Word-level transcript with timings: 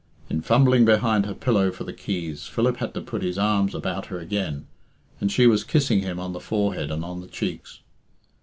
In 0.31 0.41
fumbling 0.41 0.83
behind 0.83 1.27
her 1.27 1.35
pillow 1.35 1.69
for 1.69 1.83
the 1.83 1.93
keys, 1.93 2.47
Philip 2.47 2.77
had 2.77 2.95
to 2.95 3.01
put 3.01 3.21
his 3.21 3.37
arms 3.37 3.75
about 3.75 4.07
her 4.07 4.17
again, 4.17 4.65
and 5.19 5.31
she 5.31 5.45
was 5.45 5.63
kissing 5.63 5.99
him 6.01 6.19
on 6.19 6.33
the 6.33 6.39
forehead 6.39 6.89
and 6.89 7.05
on 7.05 7.21
the 7.21 7.27
cheeks. 7.27 7.81